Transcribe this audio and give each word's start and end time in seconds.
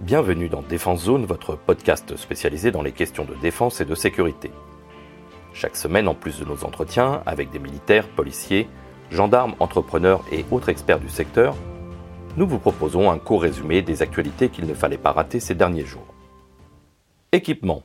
Bienvenue 0.00 0.50
dans 0.50 0.60
Défense 0.60 1.04
Zone, 1.04 1.24
votre 1.24 1.56
podcast 1.56 2.16
spécialisé 2.16 2.70
dans 2.70 2.82
les 2.82 2.92
questions 2.92 3.24
de 3.24 3.34
défense 3.36 3.80
et 3.80 3.86
de 3.86 3.94
sécurité. 3.94 4.50
Chaque 5.54 5.74
semaine, 5.74 6.06
en 6.06 6.14
plus 6.14 6.38
de 6.38 6.44
nos 6.44 6.64
entretiens 6.64 7.22
avec 7.24 7.48
des 7.50 7.58
militaires, 7.58 8.06
policiers, 8.06 8.68
gendarmes, 9.10 9.56
entrepreneurs 9.58 10.22
et 10.30 10.44
autres 10.50 10.68
experts 10.68 11.00
du 11.00 11.08
secteur, 11.08 11.56
nous 12.36 12.46
vous 12.46 12.58
proposons 12.58 13.10
un 13.10 13.18
court 13.18 13.40
résumé 13.40 13.80
des 13.80 14.02
actualités 14.02 14.50
qu'il 14.50 14.66
ne 14.66 14.74
fallait 14.74 14.98
pas 14.98 15.12
rater 15.12 15.40
ces 15.40 15.54
derniers 15.54 15.86
jours. 15.86 16.14
Équipement. 17.32 17.82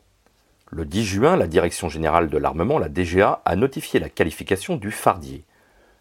Le 0.69 0.83
10 0.83 1.05
juin, 1.05 1.37
la 1.37 1.47
Direction 1.47 1.87
générale 1.87 2.29
de 2.29 2.37
l'armement, 2.37 2.77
la 2.77 2.89
DGA, 2.89 3.41
a 3.45 3.55
notifié 3.55 4.01
la 4.01 4.09
qualification 4.09 4.75
du 4.75 4.91
Fardier. 4.91 5.45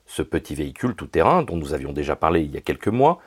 Ce 0.07 0.23
petit 0.23 0.57
véhicule 0.57 0.97
tout-terrain, 0.97 1.45
dont 1.45 1.57
nous 1.57 1.73
avions 1.73 1.93
déjà 1.93 2.17
parlé 2.17 2.41
il 2.41 2.51
y 2.51 2.57
a 2.57 2.61
quelques 2.61 2.89
mois, 2.89 3.21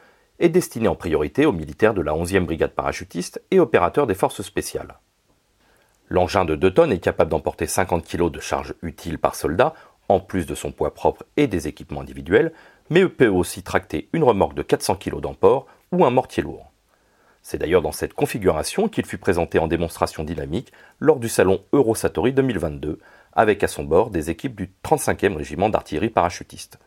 est 0.43 0.49
destiné 0.49 0.89
en 0.89 0.95
priorité 0.95 1.45
aux 1.45 1.53
militaires 1.53 1.93
de 1.93 2.01
la 2.01 2.11
11e 2.11 2.43
brigade 2.43 2.73
parachutiste 2.73 3.41
et 3.49 3.61
opérateurs 3.61 4.07
des 4.07 4.13
forces 4.13 4.41
spéciales. 4.41 4.99
L'engin 6.09 6.43
de 6.43 6.55
2 6.55 6.73
tonnes 6.73 6.91
est 6.91 6.99
capable 6.99 7.31
d'emporter 7.31 7.65
50 7.65 8.05
kg 8.05 8.29
de 8.29 8.41
charge 8.41 8.75
utile 8.81 9.19
par 9.19 9.35
soldat, 9.35 9.73
en 10.09 10.19
plus 10.19 10.45
de 10.45 10.53
son 10.53 10.73
poids 10.73 10.93
propre 10.93 11.23
et 11.37 11.47
des 11.47 11.69
équipements 11.69 12.01
individuels, 12.01 12.51
mais 12.89 13.07
peut 13.07 13.29
aussi 13.29 13.63
tracter 13.63 14.09
une 14.11 14.25
remorque 14.25 14.53
de 14.53 14.63
400 14.63 14.95
kg 14.97 15.21
d'emport 15.21 15.65
ou 15.93 16.03
un 16.03 16.09
mortier 16.09 16.43
lourd. 16.43 16.73
C'est 17.41 17.57
d'ailleurs 17.57 17.81
dans 17.81 17.93
cette 17.93 18.13
configuration 18.13 18.89
qu'il 18.89 19.05
fut 19.05 19.17
présenté 19.17 19.59
en 19.59 19.67
démonstration 19.67 20.25
dynamique 20.25 20.73
lors 20.99 21.19
du 21.19 21.29
salon 21.29 21.61
Eurosatori 21.71 22.33
2022, 22.33 22.99
avec 23.31 23.63
à 23.63 23.69
son 23.69 23.85
bord 23.85 24.09
des 24.09 24.29
équipes 24.29 24.55
du 24.55 24.73
35e 24.83 25.37
régiment 25.37 25.69
d'artillerie 25.69 26.09
parachutiste. 26.09 26.79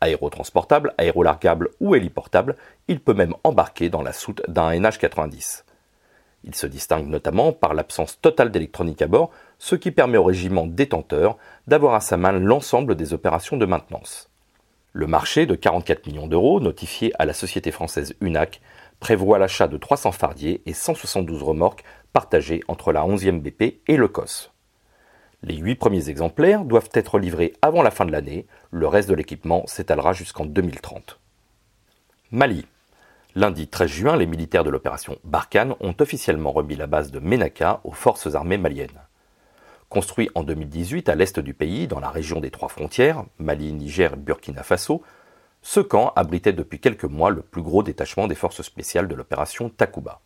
Aérotransportable, 0.00 0.94
aérolargable 0.98 1.70
ou 1.80 1.94
héliportable, 1.94 2.56
il 2.86 3.00
peut 3.00 3.14
même 3.14 3.34
embarquer 3.44 3.88
dans 3.88 4.02
la 4.02 4.12
soute 4.12 4.42
d'un 4.48 4.70
NH-90. 4.70 5.64
Il 6.44 6.54
se 6.54 6.66
distingue 6.66 7.08
notamment 7.08 7.52
par 7.52 7.74
l'absence 7.74 8.20
totale 8.20 8.50
d'électronique 8.50 9.02
à 9.02 9.06
bord, 9.06 9.30
ce 9.58 9.74
qui 9.74 9.90
permet 9.90 10.18
au 10.18 10.24
régiment 10.24 10.66
détenteur 10.66 11.36
d'avoir 11.66 11.94
à 11.94 12.00
sa 12.00 12.16
main 12.16 12.32
l'ensemble 12.32 12.94
des 12.94 13.12
opérations 13.12 13.56
de 13.56 13.66
maintenance. 13.66 14.30
Le 14.92 15.06
marché 15.06 15.46
de 15.46 15.54
44 15.54 16.06
millions 16.06 16.26
d'euros, 16.26 16.60
notifié 16.60 17.12
à 17.18 17.26
la 17.26 17.34
société 17.34 17.70
française 17.70 18.14
UNAC, 18.20 18.60
prévoit 19.00 19.38
l'achat 19.38 19.68
de 19.68 19.76
300 19.76 20.12
fardiers 20.12 20.62
et 20.66 20.72
172 20.72 21.42
remorques 21.42 21.84
partagées 22.12 22.62
entre 22.68 22.92
la 22.92 23.02
11e 23.02 23.40
BP 23.40 23.80
et 23.86 23.96
le 23.96 24.08
COS. 24.08 24.50
Les 25.44 25.56
huit 25.56 25.76
premiers 25.76 26.08
exemplaires 26.08 26.64
doivent 26.64 26.90
être 26.94 27.18
livrés 27.20 27.54
avant 27.62 27.82
la 27.82 27.92
fin 27.92 28.04
de 28.04 28.10
l'année, 28.10 28.46
le 28.72 28.88
reste 28.88 29.08
de 29.08 29.14
l'équipement 29.14 29.64
s'étalera 29.68 30.12
jusqu'en 30.12 30.44
2030. 30.44 31.20
Mali. 32.32 32.66
Lundi 33.36 33.68
13 33.68 33.88
juin, 33.88 34.16
les 34.16 34.26
militaires 34.26 34.64
de 34.64 34.70
l'opération 34.70 35.16
Barkhane 35.22 35.76
ont 35.78 35.94
officiellement 36.00 36.50
remis 36.50 36.74
la 36.74 36.88
base 36.88 37.12
de 37.12 37.20
Menaka 37.20 37.80
aux 37.84 37.92
forces 37.92 38.34
armées 38.34 38.58
maliennes. 38.58 39.00
Construit 39.88 40.28
en 40.34 40.42
2018 40.42 41.08
à 41.08 41.14
l'est 41.14 41.38
du 41.38 41.54
pays, 41.54 41.86
dans 41.86 42.00
la 42.00 42.10
région 42.10 42.40
des 42.40 42.50
trois 42.50 42.68
frontières, 42.68 43.24
Mali, 43.38 43.72
Niger, 43.72 44.16
Burkina 44.16 44.64
Faso, 44.64 45.02
ce 45.62 45.78
camp 45.78 46.12
abritait 46.16 46.52
depuis 46.52 46.80
quelques 46.80 47.04
mois 47.04 47.30
le 47.30 47.42
plus 47.42 47.62
gros 47.62 47.84
détachement 47.84 48.26
des 48.26 48.34
forces 48.34 48.62
spéciales 48.62 49.06
de 49.06 49.14
l'opération 49.14 49.70
Takuba. 49.70 50.20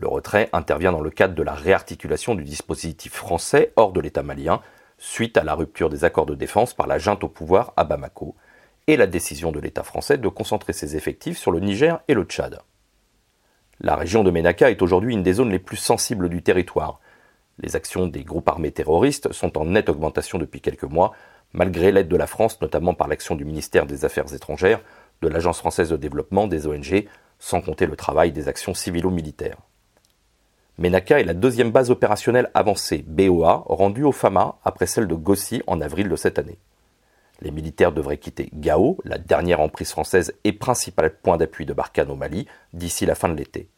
Le 0.00 0.08
retrait 0.08 0.48
intervient 0.54 0.92
dans 0.92 1.02
le 1.02 1.10
cadre 1.10 1.34
de 1.34 1.42
la 1.42 1.52
réarticulation 1.52 2.34
du 2.34 2.42
dispositif 2.42 3.12
français 3.12 3.74
hors 3.76 3.92
de 3.92 4.00
l'État 4.00 4.22
malien, 4.22 4.62
suite 4.96 5.36
à 5.36 5.44
la 5.44 5.54
rupture 5.54 5.90
des 5.90 6.04
accords 6.04 6.24
de 6.24 6.34
défense 6.34 6.72
par 6.72 6.86
la 6.86 6.96
junte 6.96 7.22
au 7.22 7.28
pouvoir 7.28 7.74
à 7.76 7.84
Bamako, 7.84 8.34
et 8.86 8.96
la 8.96 9.06
décision 9.06 9.52
de 9.52 9.60
l'État 9.60 9.82
français 9.82 10.16
de 10.16 10.28
concentrer 10.28 10.72
ses 10.72 10.96
effectifs 10.96 11.36
sur 11.36 11.52
le 11.52 11.60
Niger 11.60 12.00
et 12.08 12.14
le 12.14 12.24
Tchad. 12.24 12.60
La 13.82 13.94
région 13.94 14.24
de 14.24 14.30
Ménaka 14.30 14.70
est 14.70 14.80
aujourd'hui 14.80 15.12
une 15.12 15.22
des 15.22 15.34
zones 15.34 15.50
les 15.50 15.58
plus 15.58 15.76
sensibles 15.76 16.30
du 16.30 16.42
territoire. 16.42 16.98
Les 17.58 17.76
actions 17.76 18.06
des 18.06 18.24
groupes 18.24 18.48
armés 18.48 18.72
terroristes 18.72 19.30
sont 19.32 19.58
en 19.58 19.66
nette 19.66 19.90
augmentation 19.90 20.38
depuis 20.38 20.62
quelques 20.62 20.84
mois, 20.84 21.12
malgré 21.52 21.92
l'aide 21.92 22.08
de 22.08 22.16
la 22.16 22.26
France, 22.26 22.58
notamment 22.62 22.94
par 22.94 23.06
l'action 23.06 23.34
du 23.36 23.44
ministère 23.44 23.84
des 23.84 24.06
Affaires 24.06 24.32
étrangères, 24.32 24.80
de 25.20 25.28
l'Agence 25.28 25.58
française 25.58 25.90
de 25.90 25.98
développement, 25.98 26.46
des 26.46 26.66
ONG, 26.66 27.04
sans 27.38 27.60
compter 27.60 27.84
le 27.84 27.96
travail 27.96 28.32
des 28.32 28.48
actions 28.48 28.72
civilo-militaires. 28.72 29.58
Menaka 30.80 31.20
est 31.20 31.24
la 31.24 31.34
deuxième 31.34 31.72
base 31.72 31.90
opérationnelle 31.90 32.50
avancée 32.54 33.04
BOA 33.06 33.64
rendue 33.66 34.04
au 34.04 34.12
FAMA 34.12 34.56
après 34.64 34.86
celle 34.86 35.06
de 35.06 35.14
Gossi 35.14 35.62
en 35.66 35.82
avril 35.82 36.08
de 36.08 36.16
cette 36.16 36.38
année. 36.38 36.56
Les 37.42 37.50
militaires 37.50 37.92
devraient 37.92 38.16
quitter 38.16 38.48
Gao, 38.54 38.96
la 39.04 39.18
dernière 39.18 39.60
emprise 39.60 39.90
française 39.90 40.32
et 40.44 40.54
principal 40.54 41.14
point 41.14 41.36
d'appui 41.36 41.66
de 41.66 41.74
Barkhane 41.74 42.10
au 42.10 42.16
Mali, 42.16 42.46
d'ici 42.72 43.04
la 43.04 43.14
fin 43.14 43.28
de 43.28 43.34
l'été. 43.34 43.68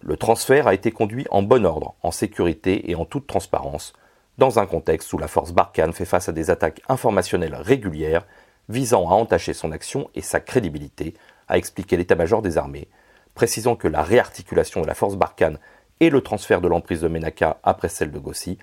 Le 0.00 0.16
transfert 0.16 0.68
a 0.68 0.74
été 0.74 0.92
conduit 0.92 1.26
en 1.32 1.42
bon 1.42 1.66
ordre, 1.66 1.96
en 2.04 2.12
sécurité 2.12 2.92
et 2.92 2.94
en 2.94 3.04
toute 3.04 3.26
transparence, 3.26 3.94
dans 4.38 4.60
un 4.60 4.66
contexte 4.66 5.12
où 5.12 5.18
la 5.18 5.26
force 5.26 5.50
Barkhane 5.50 5.92
fait 5.92 6.04
face 6.04 6.28
à 6.28 6.32
des 6.32 6.50
attaques 6.50 6.82
informationnelles 6.88 7.56
régulières 7.56 8.28
visant 8.68 9.10
à 9.10 9.14
entacher 9.14 9.54
son 9.54 9.72
action 9.72 10.08
et 10.14 10.22
sa 10.22 10.38
crédibilité, 10.38 11.14
a 11.48 11.58
expliqué 11.58 11.96
l'état-major 11.96 12.42
des 12.42 12.58
armées, 12.58 12.86
précisant 13.34 13.76
que 13.76 13.88
la 13.88 14.02
réarticulation 14.02 14.82
de 14.82 14.86
la 14.86 14.94
force 14.94 15.16
Barkhane 15.16 15.58
et 16.00 16.10
le 16.10 16.20
transfert 16.20 16.60
de 16.60 16.68
l'emprise 16.68 17.00
de 17.00 17.08
Menaka 17.08 17.58
après 17.62 17.88
celle 17.88 18.10
de 18.10 18.18
Gossi, 18.18 18.58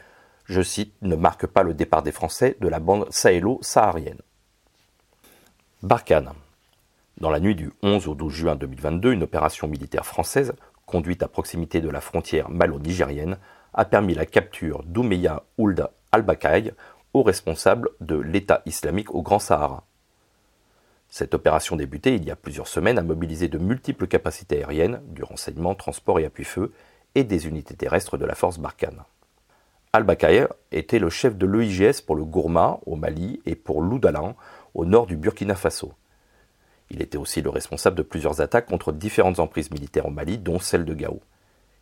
je 0.46 0.62
cite, 0.62 0.94
ne 1.02 1.16
marquent 1.16 1.48
pas 1.48 1.64
le 1.64 1.74
départ 1.74 2.04
des 2.04 2.12
Français 2.12 2.58
de 2.60 2.68
la 2.68 2.80
bande 2.80 3.08
sahélo-saharienne. 3.12 4.22
Barkhane. 5.84 6.34
Dans 7.20 7.30
la 7.30 7.40
nuit 7.40 7.56
du 7.56 7.72
11 7.84 8.08
au 8.08 8.16
12 8.16 8.34
juin 8.34 8.56
2022, 8.56 9.14
une 9.14 9.24
opération 9.24 9.68
militaire 9.68 10.06
française, 10.06 10.54
conduite 10.86 11.24
à 11.24 11.28
proximité 11.28 11.82
de 11.82 11.90
la 11.90 12.02
frontière 12.02 12.50
malo-nigérienne, 12.50 13.38
a 13.74 13.86
permis 13.86 14.16
la 14.16 14.26
capture 14.26 14.84
d'Oumeya 14.84 15.44
Ould 15.58 15.88
al-Bakaï, 16.12 16.74
haut 17.14 17.24
responsable 17.24 17.90
de 18.02 18.16
l'État 18.16 18.62
islamique 18.66 19.14
au 19.14 19.22
Grand 19.22 19.40
Sahara. 19.40 19.84
Cette 21.10 21.34
opération 21.34 21.76
débutée 21.76 22.16
il 22.16 22.26
y 22.26 22.32
a 22.32 22.36
plusieurs 22.36 22.68
semaines 22.68 23.00
a 23.00 23.04
mobilisé 23.04 23.48
de 23.48 23.58
multiples 23.58 24.08
capacités 24.08 24.58
aériennes, 24.58 25.02
du 25.08 25.24
renseignement, 25.24 25.76
transport 25.76 26.20
et 26.20 26.26
appui-feu, 26.26 26.72
et 27.16 27.24
des 27.24 27.48
unités 27.48 27.76
terrestres 27.76 28.18
de 28.18 28.26
la 28.26 28.36
force 28.36 28.60
Barkhane. 28.60 29.04
Al-Bakaïr 29.92 30.50
était 30.72 31.00
le 31.00 31.10
chef 31.10 31.36
de 31.36 31.48
l'EIGS 31.48 32.02
pour 32.02 32.16
le 32.16 32.24
Gourma 32.24 32.80
au 32.86 32.96
Mali 32.96 33.42
et 33.48 33.56
pour 33.56 33.82
l'Oudalan 33.82 34.36
au 34.76 34.86
nord 34.86 35.08
du 35.08 35.18
Burkina 35.18 35.56
Faso. 35.56 35.94
Il 36.92 37.02
était 37.02 37.18
aussi 37.18 37.42
le 37.42 37.50
responsable 37.50 37.96
de 37.98 38.04
plusieurs 38.04 38.40
attaques 38.42 38.68
contre 38.68 38.92
différentes 38.92 39.40
emprises 39.40 39.72
militaires 39.72 40.06
au 40.06 40.12
Mali, 40.12 40.38
dont 40.38 40.60
celle 40.60 40.86
de 40.86 40.94
Gao. 40.94 41.22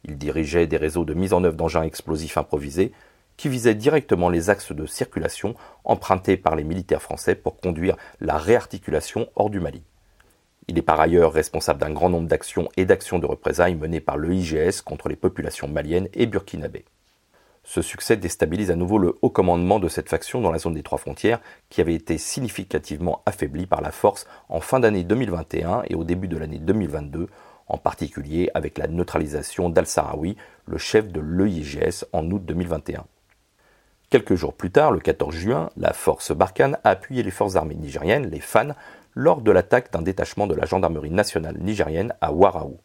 Il 0.05 0.17
dirigeait 0.17 0.67
des 0.67 0.77
réseaux 0.77 1.03
de 1.03 1.13
mise 1.13 1.33
en 1.33 1.43
œuvre 1.43 1.57
d'engins 1.57 1.83
explosifs 1.83 2.37
improvisés 2.37 2.93
qui 3.37 3.49
visait 3.49 3.75
directement 3.75 4.29
les 4.29 4.49
axes 4.49 4.71
de 4.71 4.85
circulation 4.85 5.55
empruntés 5.83 6.37
par 6.37 6.55
les 6.55 6.63
militaires 6.63 7.01
français 7.01 7.35
pour 7.35 7.57
conduire 7.59 7.95
la 8.19 8.37
réarticulation 8.37 9.29
hors 9.35 9.49
du 9.49 9.59
Mali. 9.59 9.83
Il 10.67 10.77
est 10.77 10.81
par 10.81 10.99
ailleurs 10.99 11.31
responsable 11.31 11.79
d'un 11.79 11.93
grand 11.93 12.09
nombre 12.09 12.27
d'actions 12.27 12.67
et 12.75 12.83
d'actions 12.83 13.19
de 13.19 13.25
représailles 13.25 13.75
menées 13.75 14.01
par 14.01 14.17
le 14.17 14.33
IGS 14.33 14.81
contre 14.83 15.07
les 15.07 15.15
populations 15.15 15.69
maliennes 15.69 16.09
et 16.13 16.25
burkinabées. 16.25 16.83
Ce 17.63 17.81
succès 17.81 18.17
déstabilise 18.17 18.71
à 18.71 18.75
nouveau 18.75 18.97
le 18.97 19.17
haut 19.21 19.29
commandement 19.29 19.79
de 19.79 19.89
cette 19.89 20.09
faction 20.09 20.41
dans 20.41 20.51
la 20.51 20.57
zone 20.57 20.73
des 20.73 20.83
trois 20.83 20.97
frontières, 20.97 21.41
qui 21.69 21.81
avait 21.81 21.93
été 21.93 22.17
significativement 22.17 23.21
affaibli 23.25 23.65
par 23.65 23.81
la 23.81 23.91
force 23.91 24.25
en 24.49 24.61
fin 24.61 24.79
d'année 24.79 25.03
2021 25.03 25.83
et 25.89 25.95
au 25.95 26.03
début 26.03 26.29
de 26.29 26.37
l'année 26.37 26.59
2022, 26.59 27.27
en 27.67 27.77
particulier 27.77 28.49
avec 28.53 28.77
la 28.77 28.87
neutralisation 28.87 29.69
d'Al-Sarawi, 29.69 30.37
le 30.65 30.77
chef 30.77 31.11
de 31.11 31.19
l'EIGS, 31.19 32.05
en 32.13 32.29
août 32.31 32.43
2021. 32.45 33.05
Quelques 34.09 34.35
jours 34.35 34.53
plus 34.53 34.71
tard, 34.71 34.93
le 34.93 35.01
14 35.01 35.35
juin, 35.35 35.69
la 35.75 35.91
force 35.91 36.31
Barkhane 36.31 36.77
a 36.85 36.91
appuyé 36.91 37.23
les 37.23 37.31
forces 37.31 37.57
armées 37.57 37.75
nigériennes, 37.75 38.29
les 38.29 38.39
FAN, 38.39 38.69
lors 39.15 39.41
de 39.41 39.51
l'attaque 39.51 39.91
d'un 39.91 40.01
détachement 40.01 40.47
de 40.47 40.55
la 40.55 40.65
gendarmerie 40.65 41.11
nationale 41.11 41.57
nigérienne 41.59 42.13
à 42.21 42.31
Waraou. 42.31 42.77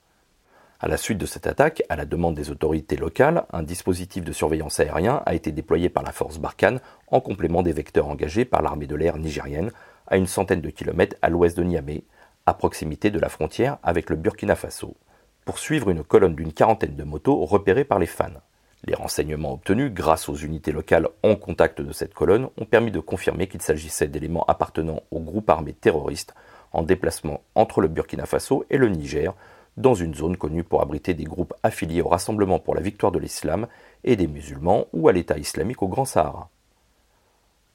À 0.81 0.89
la 0.89 0.97
suite 0.97 1.19
de 1.19 1.27
cette 1.27 1.47
attaque, 1.47 1.85
à 1.89 1.95
la 1.95 2.07
demande 2.07 2.35
des 2.35 2.51
autorités 2.51 2.97
locales, 2.97 3.45
un 3.53 3.63
dispositif 3.63 4.25
de 4.25 4.33
surveillance 4.33 4.81
aérien 4.81 5.23
a 5.25 5.37
été 5.37 5.53
déployé 5.53 5.89
par 5.89 6.03
la 6.03 6.11
force 6.11 6.39
Barkhane 6.39 6.81
en 7.07 7.21
complément 7.21 7.63
des 7.63 7.73
vecteurs 7.73 8.09
engagés 8.09 8.45
par 8.45 8.61
l'armée 8.61 8.89
de 8.89 8.97
l'air 8.97 9.17
nigérienne 9.17 9.71
à 10.09 10.17
une 10.17 10.27
centaine 10.27 10.61
de 10.61 10.71
kilomètres 10.71 11.15
à 11.23 11.29
l'ouest 11.29 11.57
de 11.57 11.63
Niamey, 11.63 12.03
à 12.47 12.55
proximité 12.55 13.13
de 13.13 13.21
la 13.21 13.29
frontière 13.29 13.79
avec 13.85 14.11
le 14.11 14.17
Burkina 14.17 14.57
Faso, 14.57 14.97
pour 15.45 15.61
suivre 15.61 15.89
une 15.91 16.03
colonne 16.03 16.35
d'une 16.35 16.53
quarantaine 16.53 16.97
de 16.97 17.05
motos 17.05 17.45
repérées 17.45 17.85
par 17.85 18.01
les 18.01 18.07
fans. 18.07 18.43
Les 18.85 18.95
renseignements 18.95 19.53
obtenus 19.53 19.93
grâce 19.93 20.29
aux 20.29 20.35
unités 20.35 20.73
locales 20.73 21.09
en 21.23 21.37
contact 21.37 21.81
de 21.81 21.93
cette 21.93 22.15
colonne 22.15 22.49
ont 22.59 22.65
permis 22.65 22.91
de 22.91 22.99
confirmer 22.99 23.47
qu'il 23.47 23.63
s'agissait 23.63 24.09
d'éléments 24.09 24.45
appartenant 24.47 25.03
au 25.13 25.21
groupe 25.21 25.49
armé 25.51 25.73
terroriste 25.73 26.35
en 26.73 26.83
déplacement 26.83 27.43
entre 27.55 27.81
le 27.81 27.89
Burkina 27.89 28.27
Faso 28.27 28.65
et 28.71 28.79
le 28.79 28.89
Niger, 28.89 29.35
dans 29.77 29.95
une 29.95 30.15
zone 30.15 30.37
connue 30.37 30.65
pour 30.65 30.83
abriter 30.83 31.15
des 31.15 31.25
groupes 31.25 31.55
affiliés 31.63 32.03
au 32.03 32.09
Rassemblement 32.09 32.59
pour 32.59 32.75
la 32.75 32.81
victoire 32.81 33.13
de 33.13 33.19
l'islam 33.19 33.69
et 34.05 34.17
des 34.17 34.27
musulmans 34.27 34.87
ou 34.93 35.09
à 35.09 35.13
l'État 35.13 35.39
islamique 35.39 35.83
au 35.83 35.89
Grand 35.89 36.05
Sahara. 36.05 36.51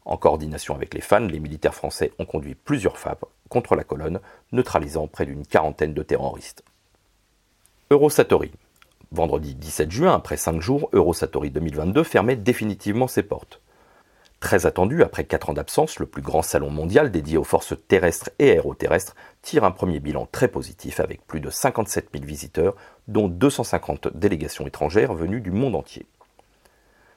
En 0.06 0.18
coordination 0.18 0.76
avec 0.76 0.94
les 0.94 1.02
fans, 1.02 1.20
les 1.20 1.40
militaires 1.40 1.76
français 1.76 2.12
ont 2.20 2.26
conduit 2.26 2.56
plusieurs 2.56 2.98
FAP 2.98 3.26
contre 3.50 3.76
la 3.76 3.84
colonne, 3.84 4.20
neutralisant 4.52 5.08
près 5.08 5.26
d'une 5.26 5.46
quarantaine 5.46 5.94
de 5.94 6.04
terroristes. 6.04 6.64
Eurosatori. 7.92 8.52
Vendredi 9.12 9.56
17 9.56 9.90
juin, 9.90 10.14
après 10.14 10.36
5 10.36 10.60
jours, 10.60 10.90
Eurosatori 10.92 11.50
2022 11.50 12.04
fermait 12.04 12.36
définitivement 12.36 13.08
ses 13.08 13.24
portes. 13.24 13.62
Très 14.42 14.66
attendu, 14.66 15.02
après 15.02 15.24
4 15.24 15.50
ans 15.50 15.54
d'absence, 15.54 15.98
le 15.98 16.06
plus 16.06 16.22
grand 16.22 16.42
salon 16.42 16.70
mondial 16.70 17.10
dédié 17.10 17.38
aux 17.38 17.46
forces 17.46 17.74
terrestres 17.88 18.30
et 18.38 18.52
aéroterrestres 18.52 19.16
tire 19.42 19.64
un 19.64 19.72
premier 19.72 20.02
bilan 20.02 20.28
très 20.32 20.50
positif 20.50 21.00
avec 21.00 21.26
plus 21.26 21.40
de 21.40 21.50
57 21.50 22.10
000 22.14 22.26
visiteurs, 22.26 22.76
dont 23.08 23.30
250 23.30 24.10
délégations 24.16 24.68
étrangères 24.68 25.14
venues 25.14 25.42
du 25.42 25.52
monde 25.52 25.76
entier. 25.76 26.06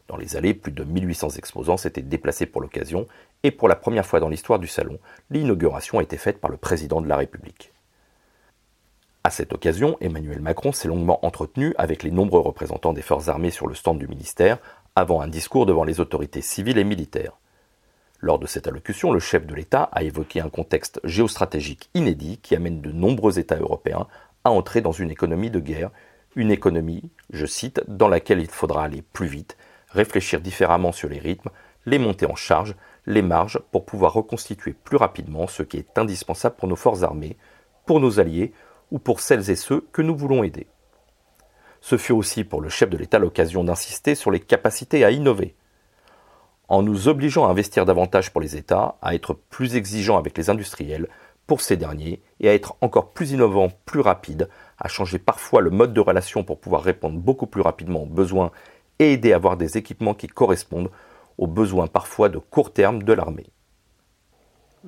Dans 0.07 0.17
les 0.17 0.37
allées, 0.37 0.55
plus 0.55 0.73
de 0.73 0.85
1800 0.85 1.31
exposants 1.31 1.77
s'étaient 1.77 2.03
déplacés 2.03 2.47
pour 2.47 2.61
l'occasion 2.61 3.07
et 3.43 3.51
pour 3.51 3.69
la 3.69 3.77
première 3.77 4.07
fois 4.07 4.21
dans 4.21 4.29
l'histoire 4.29 4.61
du 4.61 4.69
salon, 4.69 4.99
l'inauguration 5.29 5.99
a 5.99 6.03
été 6.03 6.17
faite 6.17 6.41
par 6.41 6.51
le 6.51 6.57
président 6.57 7.01
de 7.01 7.09
la 7.09 7.17
République. 7.17 7.73
À 9.23 9.29
cette 9.29 9.53
occasion, 9.53 9.99
Emmanuel 10.01 10.41
Macron 10.41 10.73
s'est 10.73 10.89
longuement 10.89 11.25
entretenu 11.27 11.75
avec 11.77 12.03
les 12.03 12.11
nombreux 12.11 12.41
représentants 12.41 12.95
des 12.95 13.03
forces 13.03 13.29
armées 13.29 13.51
sur 13.51 13.67
le 13.67 13.75
stand 13.75 13.99
du 13.99 14.09
ministère, 14.09 14.59
avant 14.97 15.21
un 15.21 15.29
discours 15.29 15.67
devant 15.67 15.85
les 15.85 16.01
autorités 16.01 16.41
civiles 16.41 16.79
et 16.79 16.85
militaires. 16.85 17.37
Lors 18.21 18.39
de 18.39 18.47
cette 18.47 18.67
allocution, 18.67 19.13
le 19.13 19.21
chef 19.21 19.47
de 19.47 19.55
l'État 19.55 19.91
a 19.93 20.03
évoqué 20.05 20.41
un 20.41 20.49
contexte 20.49 21.01
géostratégique 21.05 21.91
inédit 21.93 22.39
qui 22.39 22.57
amène 22.57 22.81
de 22.81 22.93
nombreux 22.93 23.39
États 23.39 23.59
européens 23.59 24.07
à 24.45 24.51
entrer 24.51 24.81
dans 24.81 24.93
une 24.93 25.11
économie 25.11 25.51
de 25.51 25.61
guerre, 25.61 25.91
une 26.35 26.51
économie, 26.51 27.03
je 27.31 27.45
cite, 27.45 27.83
dans 27.89 28.09
laquelle 28.09 28.41
il 28.41 28.49
faudra 28.49 28.85
aller 28.85 29.03
plus 29.03 29.27
vite, 29.27 29.59
réfléchir 29.91 30.41
différemment 30.41 30.93
sur 30.93 31.11
les 31.11 31.19
rythmes, 31.19 31.51
les 31.85 31.99
montées 31.99 32.27
en 32.27 32.37
charge, 32.37 32.75
les 33.05 33.23
marges 33.23 33.59
pour 33.71 33.85
pouvoir 33.85 34.15
reconstituer 34.15 34.73
plus 34.73 34.97
rapidement 34.97 35.47
ce 35.47 35.63
qui 35.63 35.77
est 35.77 35.99
indispensable 35.99 36.57
pour 36.57 36.69
nos 36.69 36.77
forces 36.77 37.03
armées, 37.03 37.37
pour 37.85 38.01
nos 38.01 38.19
alliés, 38.19 38.53
ou 38.91 38.99
pour 38.99 39.21
celles 39.21 39.51
et 39.51 39.57
ceux 39.57 39.87
que 39.93 40.03
nous 40.03 40.17
voulons 40.17 40.43
aider. 40.43 40.67
Ce 41.81 41.97
fut 41.97 42.13
aussi 42.13 42.45
pour 42.45 42.61
le 42.61 42.69
chef 42.69 42.91
de 42.91 42.97
l'État 42.97 43.19
l'occasion 43.19 43.65
d'insister 43.65 44.15
sur 44.15 44.31
les 44.31 44.41
capacités 44.41 45.05
à 45.05 45.11
innover. 45.11 45.55
En 46.69 46.83
nous 46.83 47.09
obligeant 47.09 47.47
à 47.47 47.51
investir 47.51 47.85
davantage 47.85 48.33
pour 48.33 48.41
les 48.41 48.57
États, 48.57 48.97
à 49.03 49.15
être 49.15 49.35
plus 49.35 49.77
exigeants 49.77 50.19
avec 50.19 50.37
les 50.37 50.51
industriels, 50.51 51.09
pour 51.47 51.63
ces 51.63 51.77
derniers, 51.77 52.23
et 52.39 52.49
à 52.49 52.55
être 52.55 52.77
encore 52.81 53.11
plus 53.11 53.33
innovants, 53.33 53.73
plus 53.85 54.01
rapides, 54.01 54.49
à 54.79 54.87
changer 54.87 55.19
parfois 55.19 55.63
le 55.63 55.71
mode 55.71 55.93
de 55.93 56.01
relation 56.01 56.45
pour 56.45 56.61
pouvoir 56.61 56.83
répondre 56.83 57.19
beaucoup 57.19 57.47
plus 57.47 57.63
rapidement 57.63 58.03
aux 58.03 58.07
besoins 58.07 58.53
et 59.01 59.15
aider 59.15 59.33
à 59.33 59.37
avoir 59.37 59.57
des 59.57 59.77
équipements 59.77 60.15
qui 60.15 60.29
correspondent 60.29 60.91
aux 61.39 61.49
besoins 61.49 61.89
parfois 61.89 62.29
de 62.29 62.39
court 62.39 62.73
terme 62.73 63.03
de 63.03 63.13
l'armée. 63.13 63.47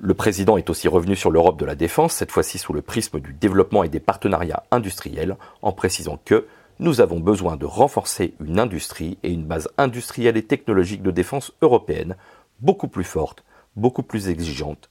Le 0.01 0.15
président 0.15 0.57
est 0.57 0.71
aussi 0.71 0.87
revenu 0.87 1.15
sur 1.15 1.29
l'Europe 1.29 1.59
de 1.59 1.65
la 1.65 1.75
défense, 1.75 2.13
cette 2.13 2.31
fois-ci 2.31 2.57
sous 2.57 2.73
le 2.73 2.81
prisme 2.81 3.19
du 3.19 3.31
développement 3.31 3.83
et 3.83 3.89
des 3.89 3.99
partenariats 3.99 4.63
industriels, 4.71 5.37
en 5.61 5.71
précisant 5.71 6.19
que 6.25 6.47
nous 6.79 6.99
avons 6.99 7.19
besoin 7.19 7.57
de 7.57 7.67
renforcer 7.67 8.33
une 8.43 8.59
industrie 8.59 9.19
et 9.21 9.31
une 9.31 9.45
base 9.45 9.69
industrielle 9.77 10.35
et 10.35 10.43
technologique 10.43 11.03
de 11.03 11.11
défense 11.11 11.51
européenne 11.61 12.15
beaucoup 12.59 12.87
plus 12.87 13.03
forte, 13.03 13.43
beaucoup 13.75 14.01
plus 14.01 14.29
exigeante. 14.29 14.89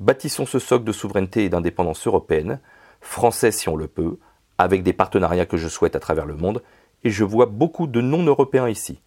Bâtissons 0.00 0.46
ce 0.46 0.58
socle 0.58 0.84
de 0.84 0.92
souveraineté 0.92 1.44
et 1.44 1.48
d'indépendance 1.48 2.04
européenne, 2.08 2.58
français 3.00 3.52
si 3.52 3.68
on 3.68 3.76
le 3.76 3.86
peut, 3.86 4.18
avec 4.58 4.82
des 4.82 4.92
partenariats 4.92 5.46
que 5.46 5.58
je 5.58 5.68
souhaite 5.68 5.94
à 5.94 6.00
travers 6.00 6.26
le 6.26 6.34
monde, 6.34 6.60
et 7.04 7.10
je 7.10 7.22
vois 7.22 7.46
beaucoup 7.46 7.86
de 7.86 8.00
non-européens 8.00 8.68
ici. 8.68 9.00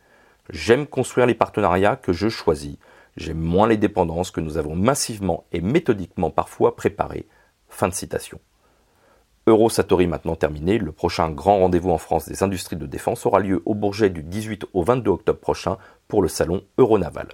J'aime 0.49 0.87
construire 0.87 1.27
les 1.27 1.35
partenariats 1.35 1.97
que 1.97 2.13
je 2.13 2.29
choisis, 2.29 2.77
J'aime 3.15 3.39
moins 3.39 3.67
les 3.67 3.77
dépendances 3.77 4.31
que 4.31 4.41
nous 4.41 4.57
avons 4.57 4.75
massivement 4.75 5.45
et 5.51 5.61
méthodiquement 5.61 6.31
parfois 6.31 6.75
préparées. 6.75 7.27
Fin 7.69 7.87
de 7.87 7.93
citation. 7.93 8.39
Eurosatori 9.45 10.07
maintenant 10.07 10.35
terminé, 10.35 10.77
le 10.77 10.93
prochain 10.93 11.29
grand 11.29 11.59
rendez-vous 11.59 11.91
en 11.91 11.97
France 11.97 12.27
des 12.27 12.43
industries 12.43 12.77
de 12.77 12.85
défense 12.85 13.25
aura 13.25 13.39
lieu 13.39 13.61
au 13.65 13.75
Bourget 13.75 14.09
du 14.09 14.23
18 14.23 14.65
au 14.73 14.83
22 14.83 15.11
octobre 15.11 15.39
prochain 15.39 15.77
pour 16.07 16.21
le 16.21 16.29
salon 16.29 16.63
Euronaval. 16.77 17.27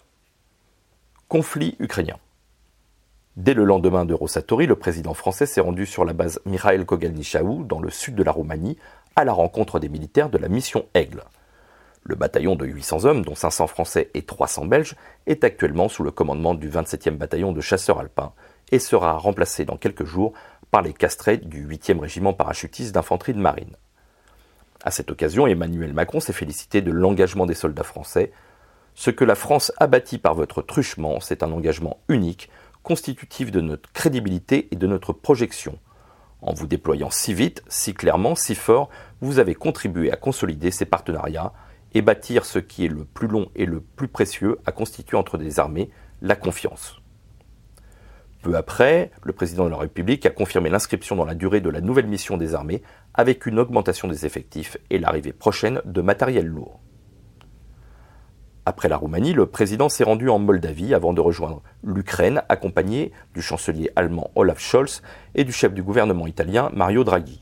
Conflit 1.27 1.75
ukrainien. 1.79 2.17
Dès 3.37 3.53
le 3.53 3.63
lendemain 3.63 4.05
d'Eurosatori, 4.05 4.65
le 4.65 4.75
président 4.75 5.13
français 5.13 5.45
s'est 5.45 5.61
rendu 5.61 5.85
sur 5.85 6.03
la 6.03 6.13
base 6.13 6.41
Mikhail 6.45 6.83
Kogalnichaou, 6.85 7.63
dans 7.63 7.79
le 7.79 7.91
sud 7.91 8.15
de 8.15 8.23
la 8.23 8.31
Roumanie, 8.31 8.77
à 9.15 9.23
la 9.23 9.31
rencontre 9.31 9.79
des 9.79 9.87
militaires 9.87 10.29
de 10.29 10.39
la 10.39 10.49
mission 10.49 10.87
Aigle. 10.95 11.23
Le 12.03 12.15
bataillon 12.15 12.55
de 12.55 12.65
800 12.65 13.05
hommes, 13.05 13.23
dont 13.23 13.35
500 13.35 13.67
Français 13.67 14.09
et 14.13 14.23
300 14.23 14.65
Belges, 14.65 14.95
est 15.27 15.43
actuellement 15.43 15.89
sous 15.89 16.03
le 16.03 16.11
commandement 16.11 16.53
du 16.53 16.69
27e 16.69 17.17
bataillon 17.17 17.51
de 17.51 17.61
chasseurs 17.61 17.99
alpins 17.99 18.33
et 18.71 18.79
sera 18.79 19.13
remplacé 19.13 19.65
dans 19.65 19.77
quelques 19.77 20.05
jours 20.05 20.33
par 20.71 20.81
les 20.81 20.93
castrés 20.93 21.37
du 21.37 21.67
8e 21.67 21.99
régiment 21.99 22.33
parachutiste 22.33 22.93
d'infanterie 22.93 23.33
de 23.33 23.39
marine. 23.39 23.75
À 24.83 24.91
cette 24.91 25.11
occasion, 25.11 25.45
Emmanuel 25.45 25.93
Macron 25.93 26.19
s'est 26.19 26.33
félicité 26.33 26.81
de 26.81 26.91
l'engagement 26.91 27.45
des 27.45 27.53
soldats 27.53 27.83
français. 27.83 28.31
Ce 28.95 29.11
que 29.11 29.25
la 29.25 29.35
France 29.35 29.73
a 29.77 29.87
bâti 29.87 30.17
par 30.17 30.35
votre 30.35 30.61
truchement, 30.61 31.19
c'est 31.19 31.43
un 31.43 31.51
engagement 31.51 31.99
unique, 32.07 32.49
constitutif 32.81 33.51
de 33.51 33.59
notre 33.59 33.91
crédibilité 33.91 34.69
et 34.71 34.77
de 34.77 34.87
notre 34.87 35.11
projection. 35.11 35.77
En 36.41 36.53
vous 36.53 36.67
déployant 36.67 37.09
si 37.09 37.33
vite, 37.33 37.61
si 37.67 37.93
clairement, 37.93 38.35
si 38.35 38.55
fort, 38.55 38.89
vous 39.19 39.39
avez 39.39 39.53
contribué 39.53 40.11
à 40.11 40.15
consolider 40.15 40.71
ces 40.71 40.85
partenariats, 40.85 41.51
et 41.93 42.01
bâtir 42.01 42.45
ce 42.45 42.59
qui 42.59 42.85
est 42.85 42.89
le 42.89 43.05
plus 43.05 43.27
long 43.27 43.49
et 43.55 43.65
le 43.65 43.81
plus 43.81 44.07
précieux 44.07 44.57
à 44.65 44.71
constituer 44.71 45.17
entre 45.17 45.37
des 45.37 45.59
armées, 45.59 45.89
la 46.21 46.35
confiance. 46.35 47.01
Peu 48.41 48.55
après, 48.55 49.11
le 49.23 49.33
président 49.33 49.65
de 49.65 49.69
la 49.69 49.77
République 49.77 50.25
a 50.25 50.29
confirmé 50.29 50.69
l'inscription 50.69 51.15
dans 51.17 51.25
la 51.25 51.35
durée 51.35 51.59
de 51.59 51.69
la 51.69 51.81
nouvelle 51.81 52.07
mission 52.07 52.37
des 52.37 52.55
armées 52.55 52.81
avec 53.13 53.45
une 53.45 53.59
augmentation 53.59 54.07
des 54.07 54.25
effectifs 54.25 54.77
et 54.89 54.97
l'arrivée 54.97 55.33
prochaine 55.33 55.81
de 55.83 56.01
matériel 56.01 56.45
lourd. 56.45 56.79
Après 58.65 58.87
la 58.87 58.97
Roumanie, 58.97 59.33
le 59.33 59.47
président 59.47 59.89
s'est 59.89 60.03
rendu 60.03 60.29
en 60.29 60.39
Moldavie 60.39 60.93
avant 60.93 61.11
de 61.11 61.19
rejoindre 61.19 61.63
l'Ukraine 61.83 62.43
accompagné 62.49 63.11
du 63.33 63.41
chancelier 63.41 63.89
allemand 63.95 64.31
Olaf 64.35 64.59
Scholz 64.59 65.01
et 65.35 65.43
du 65.43 65.51
chef 65.51 65.73
du 65.73 65.83
gouvernement 65.83 66.27
italien 66.27 66.69
Mario 66.73 67.03
Draghi. 67.03 67.39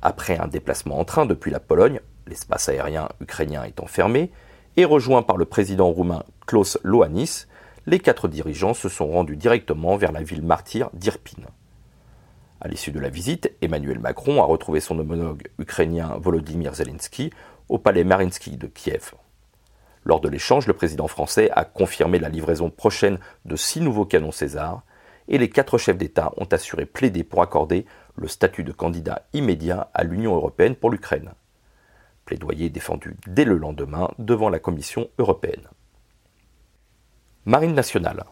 Après 0.00 0.38
un 0.38 0.48
déplacement 0.48 0.98
en 0.98 1.04
train 1.04 1.26
depuis 1.26 1.50
la 1.50 1.60
Pologne, 1.60 2.00
l'espace 2.26 2.68
aérien 2.68 3.08
ukrainien 3.20 3.64
étant 3.64 3.86
fermé, 3.86 4.30
et 4.76 4.84
rejoint 4.84 5.22
par 5.22 5.36
le 5.36 5.44
président 5.44 5.90
roumain 5.90 6.24
Klaus 6.46 6.78
Loanis, 6.82 7.46
les 7.86 7.98
quatre 7.98 8.28
dirigeants 8.28 8.74
se 8.74 8.88
sont 8.88 9.08
rendus 9.08 9.36
directement 9.36 9.96
vers 9.96 10.12
la 10.12 10.22
ville 10.22 10.42
martyre 10.42 10.90
d'Irpin. 10.94 11.42
À 12.60 12.68
l'issue 12.68 12.92
de 12.92 13.00
la 13.00 13.08
visite, 13.08 13.52
Emmanuel 13.60 13.98
Macron 13.98 14.40
a 14.40 14.46
retrouvé 14.46 14.80
son 14.80 14.98
homologue 14.98 15.48
ukrainien 15.58 16.16
Volodymyr 16.18 16.74
Zelensky 16.74 17.32
au 17.68 17.78
palais 17.78 18.04
Marinsky 18.04 18.56
de 18.56 18.68
Kiev. 18.68 19.14
Lors 20.04 20.20
de 20.20 20.28
l'échange, 20.28 20.66
le 20.66 20.72
président 20.72 21.08
français 21.08 21.50
a 21.52 21.64
confirmé 21.64 22.18
la 22.18 22.28
livraison 22.28 22.70
prochaine 22.70 23.18
de 23.44 23.56
six 23.56 23.80
nouveaux 23.80 24.04
canons 24.04 24.32
César, 24.32 24.82
et 25.28 25.38
les 25.38 25.48
quatre 25.48 25.78
chefs 25.78 25.98
d'État 25.98 26.32
ont 26.36 26.46
assuré 26.46 26.86
plaider 26.86 27.24
pour 27.24 27.42
accorder 27.42 27.84
le 28.16 28.28
statut 28.28 28.64
de 28.64 28.72
candidat 28.72 29.22
immédiat 29.32 29.90
à 29.94 30.04
l'Union 30.04 30.34
européenne 30.34 30.76
pour 30.76 30.90
l'Ukraine 30.90 31.32
plaidoyer 32.32 32.70
défendu 32.70 33.14
dès 33.26 33.44
le 33.44 33.58
lendemain 33.58 34.10
devant 34.18 34.48
la 34.48 34.58
Commission 34.58 35.10
européenne. 35.18 35.68
Marine 37.44 37.74
nationale. 37.74 38.24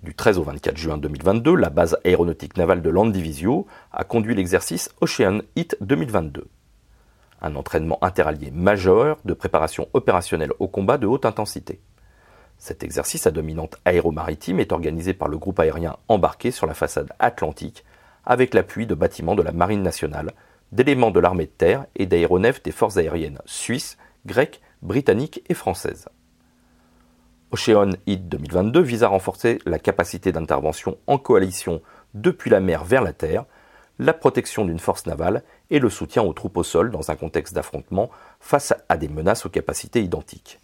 Du 0.00 0.14
13 0.14 0.38
au 0.38 0.44
24 0.44 0.76
juin 0.76 0.96
2022, 0.96 1.56
la 1.56 1.68
base 1.68 1.98
aéronautique 2.04 2.56
navale 2.56 2.82
de 2.82 2.88
Landivisio 2.88 3.66
a 3.90 4.04
conduit 4.04 4.36
l'exercice 4.36 4.90
Ocean 5.00 5.40
Hit 5.56 5.76
2022. 5.80 6.46
Un 7.42 7.56
entraînement 7.56 7.98
interallié 8.00 8.52
majeur 8.52 9.18
de 9.24 9.34
préparation 9.34 9.88
opérationnelle 9.92 10.52
au 10.60 10.68
combat 10.68 10.96
de 10.96 11.08
haute 11.08 11.26
intensité. 11.26 11.80
Cet 12.58 12.84
exercice 12.84 13.26
à 13.26 13.32
dominante 13.32 13.78
aéromaritime 13.84 14.60
est 14.60 14.70
organisé 14.70 15.14
par 15.14 15.26
le 15.26 15.36
groupe 15.38 15.58
aérien 15.58 15.96
embarqué 16.06 16.52
sur 16.52 16.68
la 16.68 16.74
façade 16.74 17.12
atlantique 17.18 17.84
avec 18.24 18.54
l'appui 18.54 18.86
de 18.86 18.94
bâtiments 18.94 19.34
de 19.34 19.42
la 19.42 19.52
Marine 19.52 19.82
nationale 19.82 20.32
d'éléments 20.72 21.10
de 21.10 21.20
l'armée 21.20 21.46
de 21.46 21.50
terre 21.50 21.86
et 21.96 22.06
d'aéronefs 22.06 22.62
des 22.62 22.72
forces 22.72 22.96
aériennes 22.96 23.40
suisses, 23.46 23.98
grecques, 24.26 24.60
britanniques 24.82 25.42
et 25.48 25.54
françaises. 25.54 26.08
Ocean 27.50 27.92
Hit 28.06 28.28
2022 28.28 28.80
vise 28.80 29.02
à 29.02 29.08
renforcer 29.08 29.58
la 29.64 29.78
capacité 29.78 30.32
d'intervention 30.32 30.98
en 31.06 31.16
coalition 31.16 31.80
depuis 32.14 32.50
la 32.50 32.60
mer 32.60 32.84
vers 32.84 33.02
la 33.02 33.14
terre, 33.14 33.46
la 33.98 34.12
protection 34.12 34.64
d'une 34.64 34.78
force 34.78 35.06
navale 35.06 35.42
et 35.70 35.78
le 35.78 35.88
soutien 35.88 36.22
aux 36.22 36.32
troupes 36.32 36.58
au 36.58 36.62
sol 36.62 36.90
dans 36.90 37.10
un 37.10 37.16
contexte 37.16 37.54
d'affrontement 37.54 38.10
face 38.38 38.74
à 38.88 38.96
des 38.96 39.08
menaces 39.08 39.46
aux 39.46 39.50
capacités 39.50 40.02
identiques. 40.02 40.60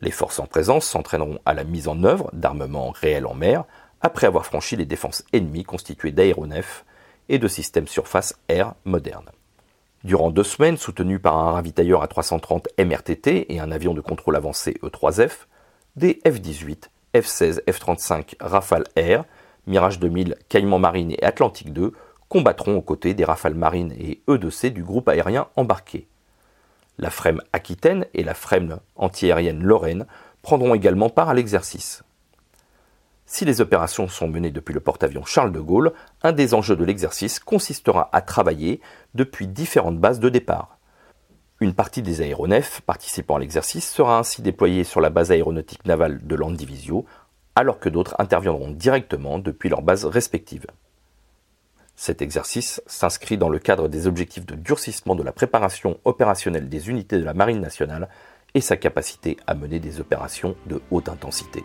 Les 0.00 0.10
forces 0.10 0.38
en 0.38 0.46
présence 0.46 0.86
s'entraîneront 0.86 1.38
à 1.44 1.54
la 1.54 1.64
mise 1.64 1.88
en 1.88 2.02
œuvre 2.04 2.30
d'armements 2.32 2.90
réels 2.90 3.26
en 3.26 3.34
mer 3.34 3.64
après 4.00 4.26
avoir 4.26 4.46
franchi 4.46 4.76
les 4.76 4.84
défenses 4.84 5.24
ennemies 5.32 5.64
constituées 5.64 6.12
d'aéronefs, 6.12 6.84
et 7.28 7.38
de 7.38 7.48
systèmes 7.48 7.88
surface-air 7.88 8.74
modernes. 8.84 9.30
Durant 10.04 10.30
deux 10.30 10.44
semaines, 10.44 10.76
soutenus 10.76 11.20
par 11.20 11.36
un 11.36 11.52
ravitailleur 11.52 12.02
à 12.02 12.06
330 12.06 12.68
MRTT 12.78 13.52
et 13.52 13.60
un 13.60 13.72
avion 13.72 13.94
de 13.94 14.00
contrôle 14.00 14.36
avancé 14.36 14.78
E-3F, 14.84 15.46
des 15.96 16.20
F-18, 16.24 16.90
F-16, 17.14 17.60
F-35 17.68 18.34
Rafale 18.40 18.84
Air, 18.94 19.24
Mirage 19.66 19.98
2000, 19.98 20.36
Caïman 20.48 20.78
Marine 20.78 21.10
et 21.10 21.22
Atlantique 21.24 21.72
2 21.72 21.92
combattront 22.28 22.76
aux 22.76 22.82
côtés 22.82 23.14
des 23.14 23.24
rafales 23.24 23.54
marines 23.54 23.92
et 23.98 24.20
E2C 24.28 24.70
du 24.70 24.84
groupe 24.84 25.08
aérien 25.08 25.48
embarqué. 25.56 26.06
La 26.98 27.10
FREM 27.10 27.40
Aquitaine 27.52 28.06
et 28.14 28.22
la 28.22 28.34
FREM 28.34 28.78
antiaérienne 28.96 29.62
Lorraine 29.62 30.06
prendront 30.42 30.74
également 30.74 31.10
part 31.10 31.28
à 31.28 31.34
l'exercice. 31.34 32.02
Si 33.26 33.44
les 33.44 33.60
opérations 33.60 34.06
sont 34.06 34.28
menées 34.28 34.52
depuis 34.52 34.72
le 34.72 34.80
porte-avions 34.80 35.24
Charles 35.24 35.50
de 35.50 35.60
Gaulle, 35.60 35.92
un 36.22 36.32
des 36.32 36.54
enjeux 36.54 36.76
de 36.76 36.84
l'exercice 36.84 37.40
consistera 37.40 38.08
à 38.12 38.22
travailler 38.22 38.80
depuis 39.14 39.48
différentes 39.48 39.98
bases 39.98 40.20
de 40.20 40.28
départ. 40.28 40.78
Une 41.58 41.74
partie 41.74 42.02
des 42.02 42.20
aéronefs 42.20 42.82
participant 42.82 43.36
à 43.36 43.38
l'exercice 43.40 43.90
sera 43.90 44.18
ainsi 44.18 44.42
déployée 44.42 44.84
sur 44.84 45.00
la 45.00 45.10
base 45.10 45.32
aéronautique 45.32 45.86
navale 45.86 46.24
de 46.24 46.34
Landivisio, 46.36 47.04
alors 47.56 47.80
que 47.80 47.88
d'autres 47.88 48.14
interviendront 48.18 48.70
directement 48.70 49.38
depuis 49.38 49.70
leurs 49.70 49.82
bases 49.82 50.04
respectives. 50.04 50.66
Cet 51.96 52.22
exercice 52.22 52.80
s'inscrit 52.86 53.38
dans 53.38 53.48
le 53.48 53.58
cadre 53.58 53.88
des 53.88 54.06
objectifs 54.06 54.46
de 54.46 54.54
durcissement 54.54 55.14
de 55.16 55.22
la 55.22 55.32
préparation 55.32 55.98
opérationnelle 56.04 56.68
des 56.68 56.90
unités 56.90 57.18
de 57.18 57.24
la 57.24 57.34
Marine 57.34 57.60
nationale 57.60 58.08
et 58.54 58.60
sa 58.60 58.76
capacité 58.76 59.38
à 59.46 59.54
mener 59.54 59.80
des 59.80 59.98
opérations 59.98 60.54
de 60.66 60.80
haute 60.90 61.08
intensité. 61.08 61.64